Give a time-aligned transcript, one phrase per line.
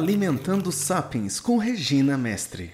[0.00, 2.72] Alimentando Sapiens com Regina Mestre.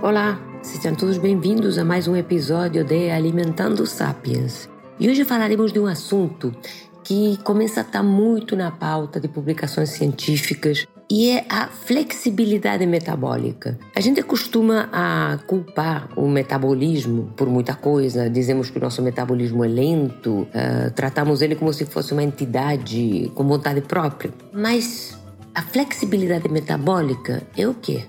[0.00, 4.70] Olá, sejam todos bem-vindos a mais um episódio de Alimentando Sapiens.
[5.00, 6.54] E hoje falaremos de um assunto
[7.02, 13.78] que começa a estar muito na pauta de publicações científicas e é a flexibilidade metabólica.
[13.94, 19.62] A gente costuma a culpar o metabolismo por muita coisa, dizemos que o nosso metabolismo
[19.62, 24.32] é lento, uh, tratamos ele como se fosse uma entidade com vontade própria.
[24.54, 25.14] Mas
[25.54, 28.04] a flexibilidade metabólica é o quê?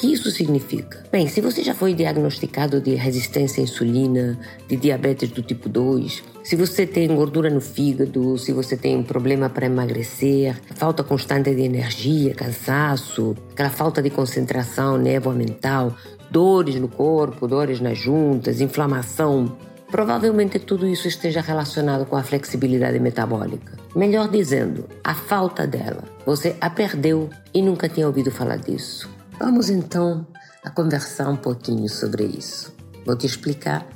[0.00, 1.04] Que isso significa?
[1.12, 6.24] Bem, se você já foi diagnosticado de resistência à insulina, de diabetes do tipo 2,
[6.42, 11.54] se você tem gordura no fígado, se você tem um problema para emagrecer, falta constante
[11.54, 15.94] de energia, cansaço, aquela falta de concentração, névoa mental,
[16.30, 19.54] dores no corpo, dores nas juntas, inflamação,
[19.90, 23.76] provavelmente tudo isso esteja relacionado com a flexibilidade metabólica.
[23.94, 26.04] Melhor dizendo, a falta dela.
[26.24, 29.19] Você a perdeu e nunca tinha ouvido falar disso.
[29.40, 30.26] Vamos então
[30.62, 32.74] a conversar um pouquinho sobre isso.
[33.06, 33.88] Vou te explicar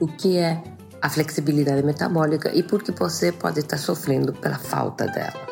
[0.00, 0.60] o que é
[1.00, 5.46] a flexibilidade metabólica e por que você pode estar sofrendo pela falta dela.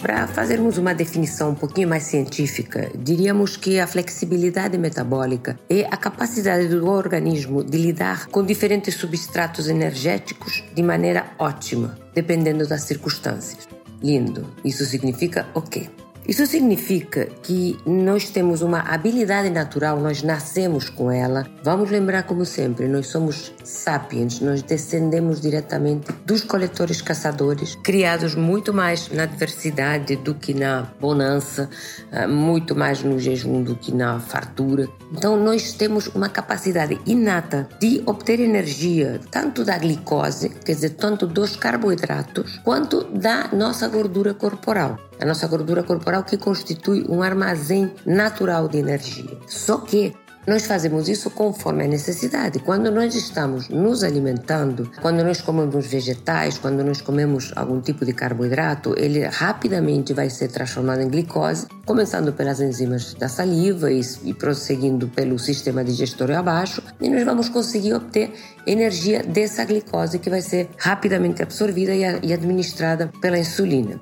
[0.00, 5.98] Para fazermos uma definição um pouquinho mais científica, diríamos que a flexibilidade metabólica é a
[5.98, 13.68] capacidade do organismo de lidar com diferentes substratos energéticos de maneira ótima, dependendo das circunstâncias.
[14.02, 14.46] Lindo.
[14.64, 15.90] Isso significa o quê?
[16.28, 21.46] Isso significa que nós temos uma habilidade natural, nós nascemos com ela.
[21.64, 28.74] Vamos lembrar, como sempre, nós somos sapiens, nós descendemos diretamente dos coletores caçadores, criados muito
[28.74, 31.70] mais na diversidade do que na bonança,
[32.12, 34.86] ah, muito mais no jejum do que na fartura.
[35.10, 41.26] Então, nós temos uma capacidade inata de obter energia, tanto da glicose, quer dizer, tanto
[41.26, 47.92] dos carboidratos, quanto da nossa gordura corporal a nossa gordura corporal que constitui um armazém
[48.06, 49.38] natural de energia.
[49.46, 50.14] Só que
[50.48, 52.58] nós fazemos isso conforme a necessidade.
[52.60, 58.14] Quando nós estamos nos alimentando, quando nós comemos vegetais, quando nós comemos algum tipo de
[58.14, 64.32] carboidrato, ele rapidamente vai ser transformado em glicose, começando pelas enzimas da saliva e, e
[64.32, 68.32] prosseguindo pelo sistema digestório abaixo, e nós vamos conseguir obter
[68.66, 74.00] energia dessa glicose que vai ser rapidamente absorvida e, e administrada pela insulina.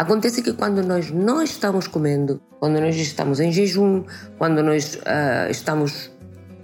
[0.00, 4.02] Acontece que quando nós não estamos comendo, quando nós estamos em jejum,
[4.38, 6.10] quando nós uh, estamos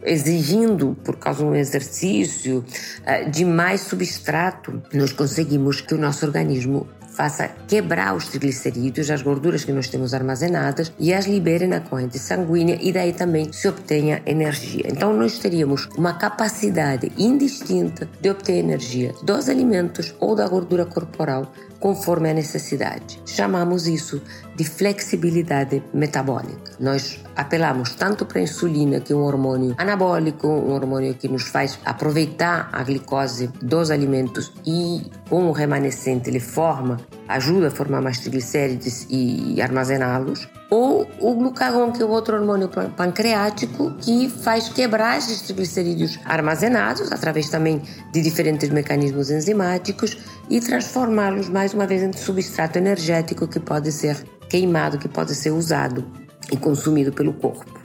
[0.03, 2.65] exigindo, por causa de um exercício,
[3.03, 9.21] uh, de mais substrato, nós conseguimos que o nosso organismo faça quebrar os triglicerídeos, as
[9.21, 13.67] gorduras que nós temos armazenadas e as libere na corrente sanguínea e daí também se
[13.69, 14.85] obtenha energia.
[14.87, 21.53] Então nós teríamos uma capacidade indistinta de obter energia dos alimentos ou da gordura corporal
[21.81, 23.21] conforme a necessidade.
[23.27, 24.21] Chamamos isso
[24.55, 26.73] de flexibilidade metabólica.
[26.81, 31.45] Nós apelamos tanto para a insulina, que é um hormônio anabólico, um hormônio que nos
[31.45, 36.99] faz aproveitar a glicose dos alimentos e com o remanescente ele forma,
[37.29, 43.93] ajuda a formar mais triglicérides e armazená-los, ou o glucagon, que é outro hormônio pancreático
[44.01, 47.83] que faz quebrar esses triglicerídeos armazenados através também
[48.13, 50.17] de diferentes mecanismos enzimáticos
[50.49, 54.17] e transformá-los mais uma vez em substrato energético que pode ser
[54.49, 56.05] queimado, que pode ser usado
[56.51, 57.81] e consumido pelo corpo.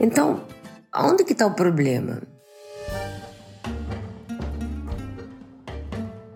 [0.00, 0.42] Então,
[0.94, 2.22] onde que está o problema?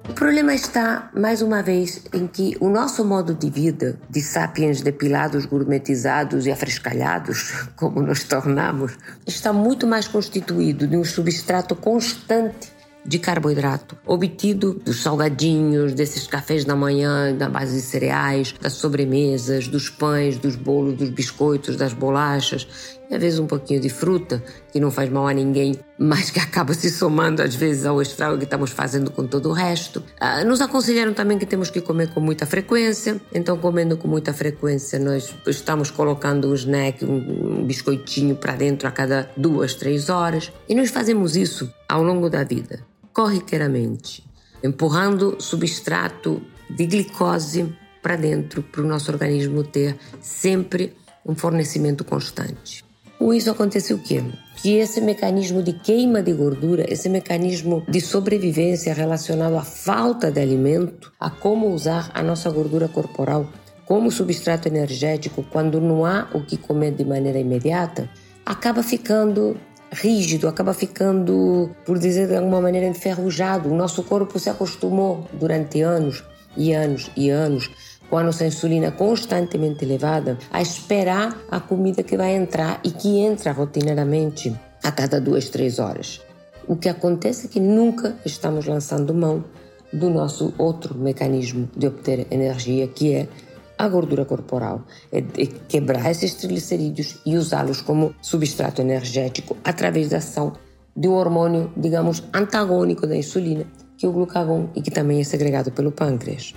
[0.08, 4.80] O problema está, mais uma vez, em que o nosso modo de vida, de sapiens
[4.80, 12.77] depilados, gourmetizados e afrescalhados, como nos tornamos, está muito mais constituído de um substrato constante
[13.08, 19.66] de carboidrato obtido dos salgadinhos, desses cafés da manhã na base de cereais, das sobremesas,
[19.66, 22.68] dos pães, dos bolos, dos biscoitos, das bolachas
[23.10, 26.38] e às vezes um pouquinho de fruta, que não faz mal a ninguém, mas que
[26.38, 30.02] acaba se somando às vezes ao estrago que estamos fazendo com todo o resto.
[30.20, 34.34] Ah, nos aconselharam também que temos que comer com muita frequência, então comendo com muita
[34.34, 40.52] frequência nós estamos colocando um snack, um, biscoitinho para dentro a cada duas, três horas
[40.68, 42.80] e nós fazemos isso ao longo da vida
[43.18, 44.22] corriqueiramente,
[44.62, 52.84] empurrando substrato de glicose para dentro para o nosso organismo ter sempre um fornecimento constante.
[53.18, 54.22] Com isso acontece o quê?
[54.62, 60.40] Que esse mecanismo de queima de gordura, esse mecanismo de sobrevivência relacionado à falta de
[60.40, 63.52] alimento, a como usar a nossa gordura corporal
[63.84, 68.08] como substrato energético quando não há o que comer de maneira imediata,
[68.46, 69.56] acaba ficando
[69.90, 73.70] rígido, acaba ficando, por dizer de alguma maneira, enferrujado.
[73.70, 76.24] O nosso corpo se acostumou durante anos
[76.56, 77.70] e anos e anos
[78.08, 83.18] com a nossa insulina constantemente elevada, a esperar a comida que vai entrar e que
[83.18, 86.20] entra rotineiramente a cada duas, três horas.
[86.66, 89.44] O que acontece é que nunca estamos lançando mão
[89.92, 93.28] do nosso outro mecanismo de obter energia, que é
[93.78, 95.22] a gordura corporal, é,
[95.68, 100.54] quebrar esses triglicerídeos e usá-los como substrato energético através da ação
[100.96, 103.64] de um hormônio, digamos, antagônico da insulina,
[103.96, 106.54] que é o glucagon e que também é segregado pelo pâncreas.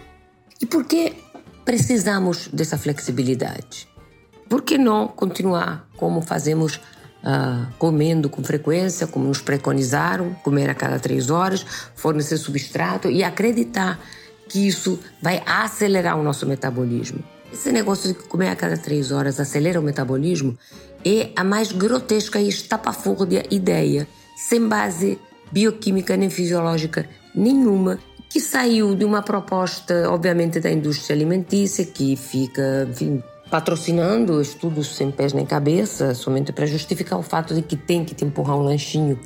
[0.59, 1.13] E por que
[1.63, 3.87] precisamos dessa flexibilidade?
[4.49, 6.81] Por que não continuar como fazemos
[7.23, 11.65] uh, comendo com frequência, como nos preconizaram, comer a cada três horas,
[11.95, 13.99] fornecer substrato e acreditar
[14.51, 17.23] que isso vai acelerar o nosso metabolismo.
[17.53, 20.57] Esse negócio de comer a cada três horas acelera o metabolismo
[21.05, 24.05] é a mais grotesca e estapafúrdia ideia,
[24.35, 25.17] sem base
[25.51, 27.97] bioquímica nem fisiológica nenhuma,
[28.29, 35.11] que saiu de uma proposta, obviamente, da indústria alimentícia, que fica, enfim, patrocinando estudos sem
[35.11, 38.63] pés nem cabeça, somente para justificar o fato de que tem que te empurrar um
[38.63, 39.17] lanchinho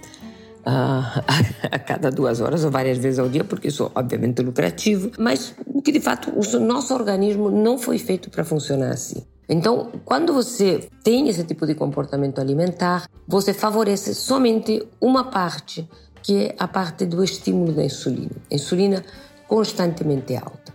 [1.72, 5.54] a cada duas horas ou várias vezes ao dia, porque isso obviamente é lucrativo, mas
[5.84, 9.24] que de fato o nosso organismo não foi feito para funcionar assim.
[9.48, 15.88] Então, quando você tem esse tipo de comportamento alimentar, você favorece somente uma parte,
[16.24, 18.32] que é a parte do estímulo da insulina.
[18.52, 19.06] A insulina
[19.48, 20.74] constantemente alta.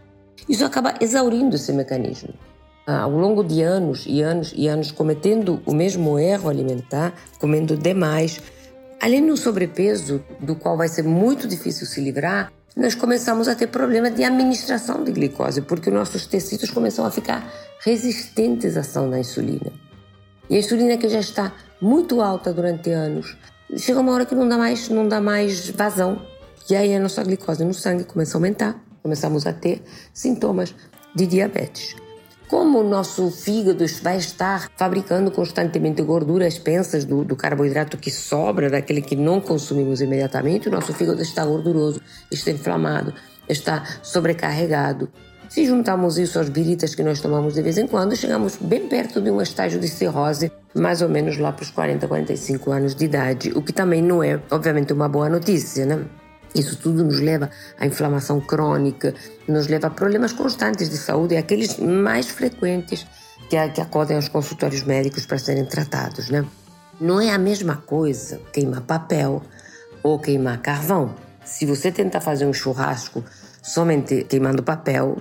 [0.48, 2.32] Isso acaba exaurindo esse mecanismo.
[2.86, 7.76] Ah, ao longo de anos e anos e anos cometendo o mesmo erro alimentar, comendo
[7.76, 8.40] demais,
[9.00, 13.66] além do sobrepeso, do qual vai ser muito difícil se livrar, nós começamos a ter
[13.66, 17.50] problema de administração de glicose, porque os nossos tecidos começam a ficar
[17.80, 19.72] resistentes à ação da insulina.
[20.48, 23.36] E a insulina que já está muito alta durante anos,
[23.76, 26.20] chega uma hora que não dá mais, não dá mais vazão.
[26.68, 29.82] E aí a nossa glicose no sangue começa a aumentar, começamos a ter
[30.12, 30.74] sintomas
[31.14, 31.96] de diabetes.
[32.50, 38.68] Como o nosso fígado vai estar fabricando constantemente gorduras pensas do, do, carboidrato que sobra,
[38.68, 43.14] daquele que não consumimos imediatamente, o nosso fígado está gorduroso, está inflamado,
[43.48, 45.08] está sobrecarregado.
[45.48, 49.20] Se juntamos isso às biritas que nós tomamos de vez em quando, chegamos bem perto
[49.20, 53.04] de um estágio de cirrose, mais ou menos lá para os 40, 45 anos de
[53.04, 56.04] idade, o que também não é, obviamente, uma boa notícia, né?
[56.54, 59.14] Isso tudo nos leva à inflamação crônica,
[59.46, 63.06] nos leva a problemas constantes de saúde, aqueles mais frequentes
[63.48, 66.44] que, que acodem aos consultórios médicos para serem tratados, né?
[67.00, 69.42] Não é a mesma coisa queimar papel
[70.02, 71.14] ou queimar carvão.
[71.44, 73.24] Se você tentar fazer um churrasco
[73.62, 75.16] somente queimando papel,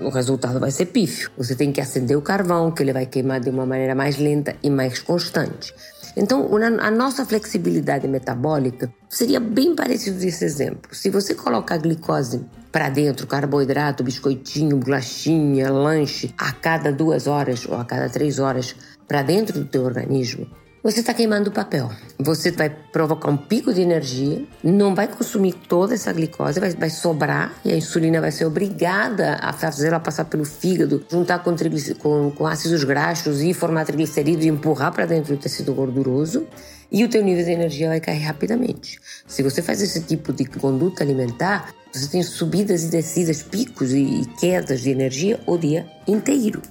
[0.00, 1.30] o resultado vai ser pífio.
[1.36, 4.56] Você tem que acender o carvão, que ele vai queimar de uma maneira mais lenta
[4.62, 5.74] e mais constante.
[6.20, 6.50] Então,
[6.80, 10.94] a nossa flexibilidade metabólica seria bem parecido desse exemplo.
[10.94, 17.66] Se você coloca a glicose para dentro, carboidrato, biscoitinho, bolachinha, lanche, a cada duas horas
[17.66, 18.76] ou a cada três horas
[19.08, 20.46] para dentro do teu organismo,
[20.82, 21.90] você está queimando papel.
[22.18, 26.90] Você vai provocar um pico de energia, não vai consumir toda essa glicose, vai, vai
[26.90, 31.54] sobrar e a insulina vai ser obrigada a fazê-la passar pelo fígado, juntar com,
[31.98, 36.46] com, com ácidos graxos e formar triglicerídeos e empurrar para dentro do tecido gorduroso
[36.90, 38.98] e o teu nível de energia vai cair rapidamente.
[39.26, 44.22] Se você faz esse tipo de conduta alimentar, você tem subidas e descidas, picos e
[44.40, 46.62] quedas de energia o dia inteiro.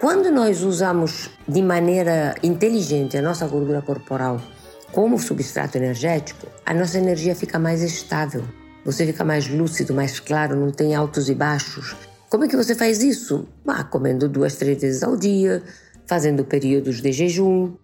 [0.00, 4.40] Quando nós usamos de maneira inteligente a nossa gordura corporal
[4.92, 8.44] como substrato energético, a nossa energia fica mais estável.
[8.84, 11.96] Você fica mais lúcido, mais claro, não tem altos e baixos.
[12.30, 13.48] Como é que você faz isso?
[13.66, 15.64] Ah, comendo duas, três vezes ao dia,
[16.06, 17.74] fazendo períodos de jejum.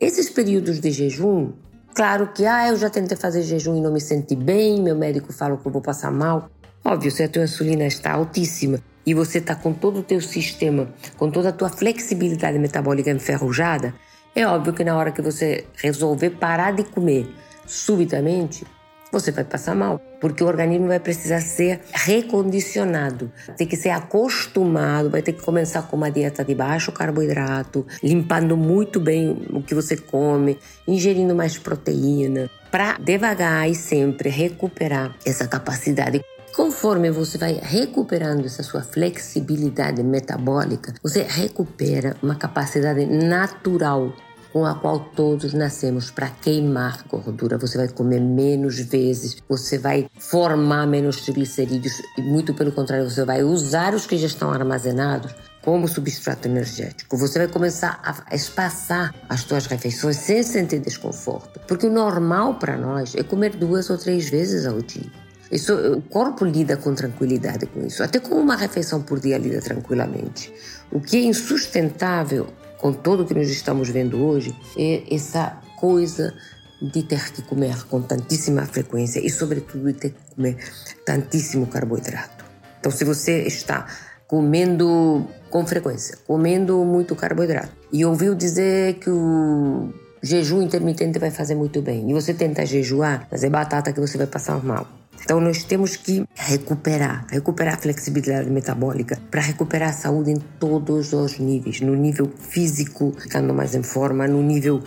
[0.00, 1.52] Esses períodos de jejum,
[1.94, 5.34] claro que ah, eu já tentei fazer jejum e não me senti bem, meu médico
[5.34, 6.48] fala que eu vou passar mal.
[6.82, 10.86] Óbvio, se a tua insulina está altíssima e você está com todo o teu sistema,
[11.16, 13.94] com toda a tua flexibilidade metabólica enferrujada,
[14.36, 17.26] é óbvio que na hora que você resolver parar de comer
[17.66, 18.66] subitamente,
[19.10, 25.08] você vai passar mal, porque o organismo vai precisar ser recondicionado, tem que ser acostumado,
[25.08, 29.74] vai ter que começar com uma dieta de baixo carboidrato, limpando muito bem o que
[29.74, 36.22] você come, ingerindo mais proteína, para devagar e sempre recuperar essa capacidade
[36.58, 44.12] Conforme você vai recuperando essa sua flexibilidade metabólica, você recupera uma capacidade natural
[44.52, 47.56] com a qual todos nascemos para queimar gordura.
[47.58, 53.24] Você vai comer menos vezes, você vai formar menos triglicerídeos e, muito pelo contrário, você
[53.24, 57.16] vai usar os que já estão armazenados como substrato energético.
[57.16, 62.76] Você vai começar a espaçar as suas refeições sem sentir desconforto, porque o normal para
[62.76, 65.27] nós é comer duas ou três vezes ao dia.
[65.50, 68.02] Isso, o corpo lida com tranquilidade com isso.
[68.02, 70.52] Até com uma refeição por dia lida tranquilamente.
[70.90, 72.46] O que é insustentável
[72.78, 76.34] com tudo que nós estamos vendo hoje é essa coisa
[76.80, 80.56] de ter que comer com tantíssima frequência e, sobretudo, de ter que comer
[81.04, 82.44] tantíssimo carboidrato.
[82.78, 83.86] Então, se você está
[84.26, 91.54] comendo com frequência, comendo muito carboidrato, e ouviu dizer que o jejum intermitente vai fazer
[91.54, 94.86] muito bem, e você tenta jejuar, mas é batata que você vai passar mal.
[95.22, 101.12] Então nós temos que recuperar, recuperar a flexibilidade metabólica para recuperar a saúde em todos
[101.12, 104.82] os níveis, no nível físico, ficando mais em forma, no nível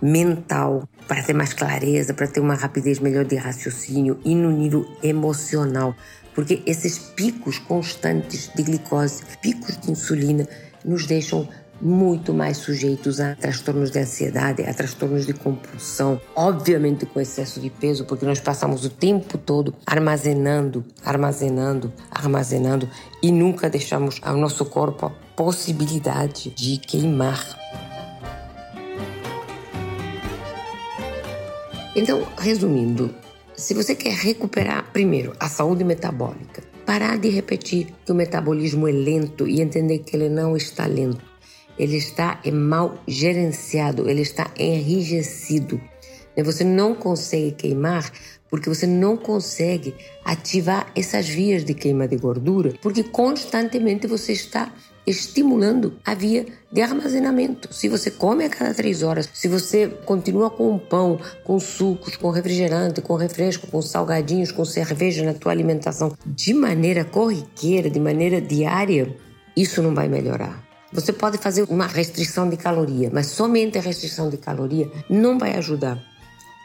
[0.00, 4.86] mental, para ter mais clareza, para ter uma rapidez melhor de raciocínio e no nível
[5.02, 5.94] emocional,
[6.34, 10.46] porque esses picos constantes de glicose, picos de insulina,
[10.84, 11.48] nos deixam
[11.80, 17.70] muito mais sujeitos a transtornos de ansiedade, a transtornos de compulsão, obviamente com excesso de
[17.70, 22.88] peso, porque nós passamos o tempo todo armazenando, armazenando, armazenando
[23.22, 27.56] e nunca deixamos ao nosso corpo a possibilidade de queimar.
[31.94, 33.14] Então, resumindo,
[33.56, 38.92] se você quer recuperar primeiro a saúde metabólica, parar de repetir que o metabolismo é
[38.92, 41.27] lento e entender que ele não está lento
[41.78, 45.80] ele está mal gerenciado, ele está enrijecido.
[46.36, 46.42] Né?
[46.42, 48.10] Você não consegue queimar
[48.50, 49.94] porque você não consegue
[50.24, 54.72] ativar essas vias de queima de gordura, porque constantemente você está
[55.06, 57.72] estimulando a via de armazenamento.
[57.72, 62.30] Se você come a cada três horas, se você continua com pão, com sucos, com
[62.30, 68.40] refrigerante, com refresco, com salgadinhos, com cerveja na tua alimentação de maneira corriqueira, de maneira
[68.40, 69.14] diária,
[69.56, 70.67] isso não vai melhorar.
[70.92, 75.54] Você pode fazer uma restrição de caloria, mas somente a restrição de caloria não vai
[75.56, 76.02] ajudar.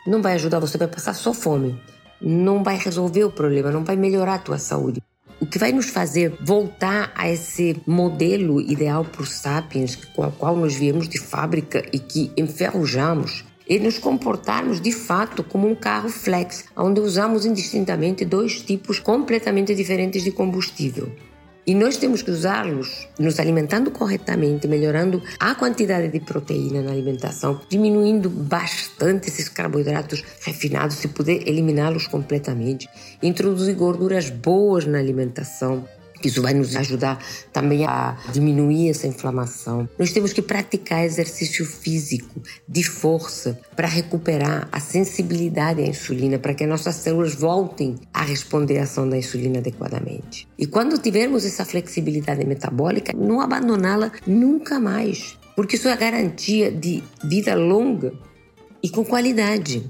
[0.08, 1.78] Não vai ajudar, você vai passar só fome.
[2.22, 5.04] Não vai resolver o problema, não vai melhorar a tua saúde.
[5.42, 10.32] O que vai nos fazer voltar a esse modelo ideal para os sapiens, com o
[10.32, 15.76] qual nós viemos de fábrica e que enferrujamos, é nos comportarmos de fato como um
[15.76, 21.14] carro flex, onde usamos indistintamente dois tipos completamente diferentes de combustível.
[21.66, 27.62] E nós temos que usá-los nos alimentando corretamente, melhorando a quantidade de proteína na alimentação,
[27.70, 32.90] diminuindo bastante esses carboidratos refinados, se puder eliminá-los completamente,
[33.22, 35.88] introduzir gorduras boas na alimentação,
[36.28, 39.88] isso vai nos ajudar também a diminuir essa inflamação.
[39.98, 46.54] Nós temos que praticar exercício físico de força para recuperar a sensibilidade à insulina, para
[46.54, 50.48] que as nossas células voltem a responder à ação da insulina adequadamente.
[50.58, 56.72] E quando tivermos essa flexibilidade metabólica, não abandoná-la nunca mais, porque isso é a garantia
[56.72, 58.14] de vida longa
[58.82, 59.90] e com qualidade.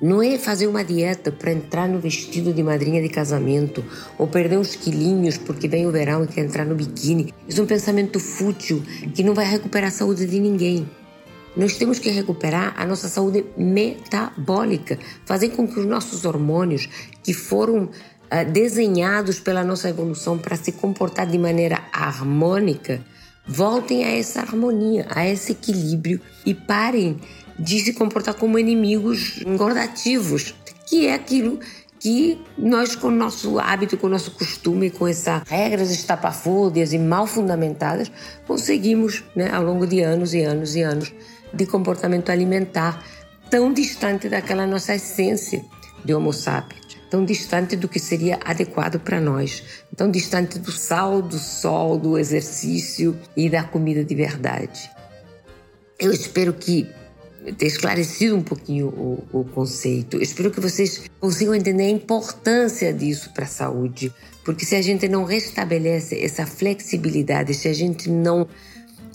[0.00, 3.84] Não é fazer uma dieta para entrar no vestido de madrinha de casamento
[4.16, 7.34] ou perder uns quilinhos porque vem o verão e quer entrar no biquíni.
[7.46, 8.82] Isso é um pensamento fútil
[9.14, 10.88] que não vai recuperar a saúde de ninguém.
[11.54, 16.88] Nós temos que recuperar a nossa saúde metabólica, fazer com que os nossos hormônios,
[17.22, 23.04] que foram uh, desenhados pela nossa evolução para se comportar de maneira harmônica,
[23.46, 27.18] voltem a essa harmonia, a esse equilíbrio e parem
[27.60, 30.54] de se comportar como inimigos engordativos,
[30.86, 31.60] que é aquilo
[31.98, 36.98] que nós, com o nosso hábito, com o nosso costume, com essas regras estapafúrdias e
[36.98, 38.10] mal fundamentadas,
[38.46, 41.12] conseguimos, né, ao longo de anos e anos e anos
[41.52, 43.04] de comportamento alimentar
[43.50, 45.62] tão distante daquela nossa essência
[46.02, 49.62] de Homo sapiens, tão distante do que seria adequado para nós,
[49.94, 54.90] tão distante do sal, do sol, do exercício e da comida de verdade.
[55.98, 56.88] Eu espero que
[57.56, 60.16] ter esclarecido um pouquinho o, o conceito.
[60.16, 64.12] Eu espero que vocês consigam entender a importância disso para a saúde,
[64.44, 68.46] porque se a gente não restabelece essa flexibilidade, se a gente não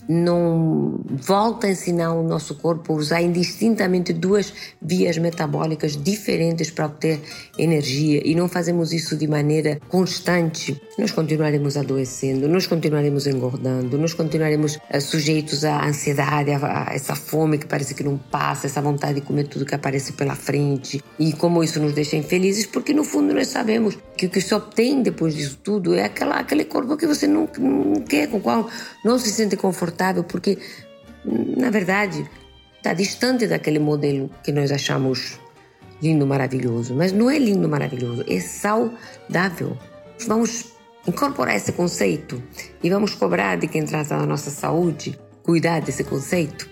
[0.07, 6.85] não volta a ensinar o nosso corpo a usar indistintamente duas vias metabólicas diferentes para
[6.85, 7.21] obter
[7.57, 8.21] energia.
[8.23, 14.75] E não fazemos isso de maneira constante, nós continuaremos adoecendo, nós continuaremos engordando, nós continuaremos
[14.75, 19.15] uh, sujeitos à ansiedade, a, a, essa fome que parece que não passa, essa vontade
[19.15, 21.03] de comer tudo que aparece pela frente.
[21.19, 24.53] E como isso nos deixa infelizes, porque no fundo nós sabemos que o que se
[24.53, 28.41] obtém depois disso tudo é aquela, aquele corpo que você não, não quer, com o
[28.41, 28.69] qual
[29.03, 30.57] não se sente confortável, porque,
[31.25, 32.29] na verdade,
[32.77, 35.39] está distante daquele modelo que nós achamos
[36.01, 36.93] lindo, maravilhoso.
[36.93, 39.77] Mas não é lindo, maravilhoso, é saudável.
[40.27, 40.73] Vamos
[41.07, 42.41] incorporar esse conceito
[42.83, 46.69] e vamos cobrar de quem trata da nossa saúde cuidar desse conceito.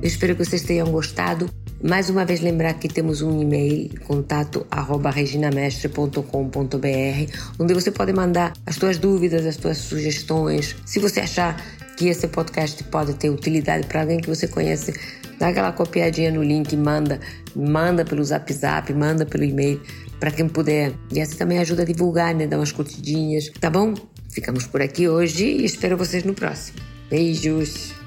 [0.00, 1.50] Eu espero que vocês tenham gostado.
[1.82, 8.52] Mais uma vez lembrar que temos um e-mail, contato arroba reginamestre.com.br, onde você pode mandar
[8.66, 10.74] as suas dúvidas, as suas sugestões.
[10.84, 11.56] Se você achar
[11.96, 14.92] que esse podcast pode ter utilidade para alguém que você conhece,
[15.38, 17.20] dá aquela copiadinha no link, manda,
[17.54, 19.80] manda pelo zap zap, manda pelo e-mail,
[20.18, 20.92] para quem puder.
[21.12, 22.48] E assim também ajuda a divulgar, né?
[22.48, 23.94] Dar umas curtidinhas, tá bom?
[24.30, 26.78] Ficamos por aqui hoje e espero vocês no próximo.
[27.08, 27.97] Beijos!